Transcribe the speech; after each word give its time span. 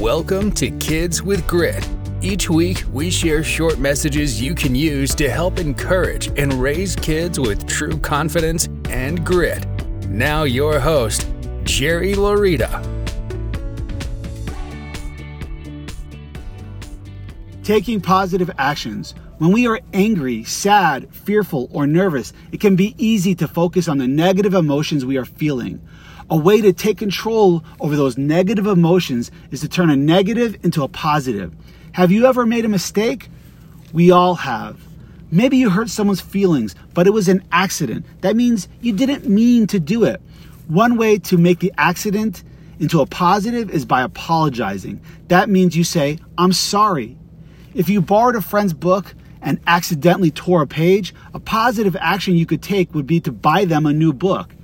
Welcome 0.00 0.52
to 0.52 0.70
Kids 0.72 1.22
with 1.22 1.46
Grit. 1.46 1.88
Each 2.20 2.50
week, 2.50 2.84
we 2.92 3.10
share 3.10 3.42
short 3.42 3.78
messages 3.78 4.42
you 4.42 4.54
can 4.54 4.74
use 4.74 5.14
to 5.14 5.30
help 5.30 5.58
encourage 5.58 6.26
and 6.38 6.52
raise 6.52 6.94
kids 6.94 7.40
with 7.40 7.66
true 7.66 7.98
confidence 8.00 8.68
and 8.90 9.24
grit. 9.24 9.64
Now, 10.06 10.42
your 10.42 10.78
host, 10.80 11.26
Jerry 11.64 12.14
Lorita. 12.14 12.82
Taking 17.64 18.02
positive 18.02 18.50
actions. 18.58 19.14
When 19.38 19.50
we 19.50 19.66
are 19.66 19.80
angry, 19.94 20.44
sad, 20.44 21.10
fearful, 21.10 21.70
or 21.72 21.86
nervous, 21.86 22.34
it 22.52 22.60
can 22.60 22.76
be 22.76 22.94
easy 22.98 23.34
to 23.36 23.48
focus 23.48 23.88
on 23.88 23.96
the 23.96 24.06
negative 24.06 24.52
emotions 24.52 25.06
we 25.06 25.16
are 25.16 25.24
feeling. 25.24 25.80
A 26.28 26.36
way 26.36 26.60
to 26.60 26.72
take 26.72 26.98
control 26.98 27.62
over 27.78 27.94
those 27.94 28.18
negative 28.18 28.66
emotions 28.66 29.30
is 29.52 29.60
to 29.60 29.68
turn 29.68 29.90
a 29.90 29.96
negative 29.96 30.56
into 30.64 30.82
a 30.82 30.88
positive. 30.88 31.54
Have 31.92 32.10
you 32.10 32.26
ever 32.26 32.44
made 32.44 32.64
a 32.64 32.68
mistake? 32.68 33.28
We 33.92 34.10
all 34.10 34.34
have. 34.34 34.80
Maybe 35.30 35.56
you 35.56 35.70
hurt 35.70 35.88
someone's 35.88 36.20
feelings, 36.20 36.74
but 36.94 37.06
it 37.06 37.12
was 37.12 37.28
an 37.28 37.44
accident. 37.52 38.06
That 38.22 38.34
means 38.34 38.66
you 38.80 38.92
didn't 38.92 39.28
mean 39.28 39.68
to 39.68 39.78
do 39.78 40.02
it. 40.02 40.20
One 40.66 40.96
way 40.96 41.18
to 41.18 41.38
make 41.38 41.60
the 41.60 41.72
accident 41.78 42.42
into 42.80 43.00
a 43.00 43.06
positive 43.06 43.70
is 43.70 43.84
by 43.84 44.02
apologizing. 44.02 45.00
That 45.28 45.48
means 45.48 45.76
you 45.76 45.84
say, 45.84 46.18
I'm 46.36 46.52
sorry. 46.52 47.16
If 47.72 47.88
you 47.88 48.00
borrowed 48.00 48.34
a 48.34 48.40
friend's 48.40 48.72
book 48.72 49.14
and 49.40 49.60
accidentally 49.68 50.32
tore 50.32 50.62
a 50.62 50.66
page, 50.66 51.14
a 51.32 51.38
positive 51.38 51.96
action 52.00 52.34
you 52.34 52.46
could 52.46 52.62
take 52.62 52.94
would 52.94 53.06
be 53.06 53.20
to 53.20 53.30
buy 53.30 53.64
them 53.64 53.86
a 53.86 53.92
new 53.92 54.12
book. 54.12 54.55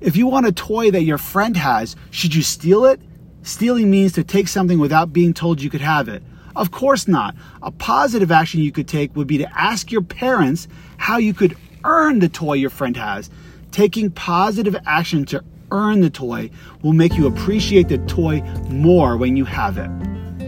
If 0.00 0.16
you 0.16 0.28
want 0.28 0.46
a 0.46 0.52
toy 0.52 0.90
that 0.92 1.02
your 1.02 1.18
friend 1.18 1.56
has, 1.56 1.96
should 2.10 2.34
you 2.34 2.42
steal 2.42 2.84
it? 2.84 3.00
Stealing 3.42 3.90
means 3.90 4.12
to 4.12 4.22
take 4.22 4.46
something 4.46 4.78
without 4.78 5.12
being 5.12 5.34
told 5.34 5.60
you 5.60 5.70
could 5.70 5.80
have 5.80 6.08
it. 6.08 6.22
Of 6.54 6.70
course 6.70 7.08
not. 7.08 7.34
A 7.62 7.70
positive 7.70 8.30
action 8.30 8.60
you 8.60 8.70
could 8.70 8.86
take 8.86 9.14
would 9.16 9.26
be 9.26 9.38
to 9.38 9.58
ask 9.58 9.90
your 9.90 10.02
parents 10.02 10.68
how 10.98 11.18
you 11.18 11.34
could 11.34 11.56
earn 11.84 12.20
the 12.20 12.28
toy 12.28 12.54
your 12.54 12.70
friend 12.70 12.96
has. 12.96 13.30
Taking 13.72 14.10
positive 14.10 14.76
action 14.86 15.24
to 15.26 15.42
earn 15.70 16.00
the 16.00 16.10
toy 16.10 16.50
will 16.82 16.92
make 16.92 17.16
you 17.16 17.26
appreciate 17.26 17.88
the 17.88 17.98
toy 17.98 18.40
more 18.70 19.16
when 19.16 19.36
you 19.36 19.44
have 19.44 19.78
it. 19.78 19.90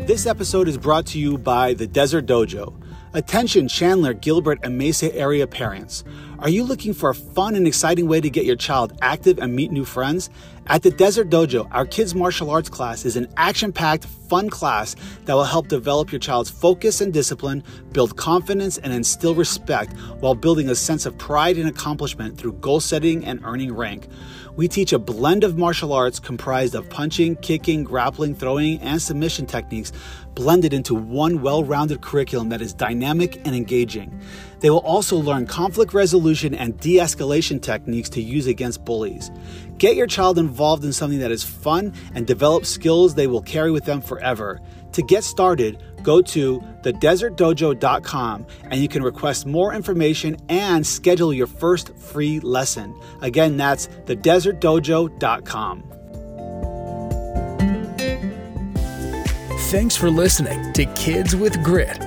This 0.06 0.26
episode 0.26 0.68
is 0.68 0.78
brought 0.78 1.06
to 1.06 1.18
you 1.18 1.38
by 1.38 1.74
the 1.74 1.86
Desert 1.86 2.26
Dojo. 2.26 2.74
Attention 3.12 3.66
Chandler, 3.66 4.14
Gilbert, 4.14 4.60
and 4.62 4.78
Mesa 4.78 5.14
area 5.14 5.46
parents. 5.46 6.04
Are 6.42 6.48
you 6.48 6.64
looking 6.64 6.94
for 6.94 7.10
a 7.10 7.14
fun 7.14 7.54
and 7.54 7.66
exciting 7.66 8.08
way 8.08 8.18
to 8.18 8.30
get 8.30 8.46
your 8.46 8.56
child 8.56 8.98
active 9.02 9.38
and 9.38 9.54
meet 9.54 9.70
new 9.70 9.84
friends? 9.84 10.30
At 10.68 10.82
the 10.82 10.90
Desert 10.90 11.28
Dojo, 11.28 11.68
our 11.70 11.84
kids' 11.84 12.14
martial 12.14 12.48
arts 12.48 12.70
class 12.70 13.04
is 13.04 13.16
an 13.16 13.28
action 13.36 13.72
packed, 13.72 14.06
fun 14.06 14.48
class 14.48 14.96
that 15.26 15.34
will 15.34 15.44
help 15.44 15.68
develop 15.68 16.10
your 16.10 16.18
child's 16.18 16.48
focus 16.48 17.02
and 17.02 17.12
discipline, 17.12 17.62
build 17.92 18.16
confidence, 18.16 18.78
and 18.78 18.90
instill 18.90 19.34
respect 19.34 19.92
while 20.20 20.34
building 20.34 20.70
a 20.70 20.74
sense 20.74 21.04
of 21.04 21.18
pride 21.18 21.58
and 21.58 21.68
accomplishment 21.68 22.38
through 22.38 22.52
goal 22.52 22.80
setting 22.80 23.22
and 23.26 23.44
earning 23.44 23.74
rank. 23.74 24.08
We 24.56 24.66
teach 24.66 24.92
a 24.92 24.98
blend 24.98 25.44
of 25.44 25.58
martial 25.58 25.92
arts 25.92 26.18
comprised 26.18 26.74
of 26.74 26.88
punching, 26.88 27.36
kicking, 27.36 27.84
grappling, 27.84 28.34
throwing, 28.34 28.80
and 28.80 29.00
submission 29.00 29.46
techniques 29.46 29.92
blended 30.34 30.72
into 30.72 30.94
one 30.94 31.42
well 31.42 31.64
rounded 31.64 32.00
curriculum 32.00 32.48
that 32.48 32.62
is 32.62 32.72
dynamic 32.72 33.36
and 33.44 33.54
engaging. 33.54 34.20
They 34.60 34.70
will 34.70 34.78
also 34.78 35.16
learn 35.16 35.46
conflict 35.46 35.94
resolution 35.94 36.54
and 36.54 36.78
de 36.80 36.96
escalation 36.96 37.60
techniques 37.60 38.08
to 38.10 38.20
use 38.20 38.46
against 38.46 38.84
bullies. 38.84 39.30
Get 39.78 39.96
your 39.96 40.06
child 40.06 40.38
involved 40.38 40.84
in 40.84 40.92
something 40.92 41.18
that 41.20 41.30
is 41.30 41.42
fun 41.42 41.94
and 42.14 42.26
develop 42.26 42.66
skills 42.66 43.14
they 43.14 43.26
will 43.26 43.42
carry 43.42 43.70
with 43.70 43.84
them 43.84 44.00
forever. 44.00 44.60
To 44.92 45.02
get 45.02 45.24
started, 45.24 45.82
go 46.02 46.20
to 46.20 46.60
thedesertdojo.com 46.82 48.46
and 48.64 48.80
you 48.80 48.88
can 48.88 49.02
request 49.02 49.46
more 49.46 49.72
information 49.72 50.36
and 50.48 50.86
schedule 50.86 51.32
your 51.32 51.46
first 51.46 51.96
free 51.96 52.40
lesson. 52.40 52.98
Again, 53.22 53.56
that's 53.56 53.86
thedesertdojo.com. 53.86 55.84
Thanks 59.70 59.94
for 59.94 60.10
listening 60.10 60.72
to 60.72 60.84
Kids 60.96 61.36
with 61.36 61.62
Grit. 61.62 62.00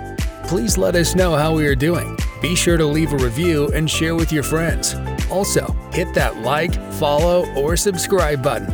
Please 0.44 0.78
let 0.78 0.96
us 0.96 1.16
know 1.16 1.36
how 1.36 1.56
we 1.56 1.66
are 1.66 1.76
doing. 1.76 2.18
Be 2.44 2.56
sure 2.56 2.76
to 2.76 2.86
leave 2.86 3.14
a 3.14 3.18
review 3.18 3.70
and 3.70 3.90
share 3.90 4.16
with 4.16 4.30
your 4.34 4.44
friends. 4.44 4.96
Also, 5.32 5.66
hit 5.94 6.14
that 6.14 6.40
like, 6.40 6.74
follow, 6.96 7.50
or 7.56 7.78
subscribe 7.78 8.44
button 8.44 8.68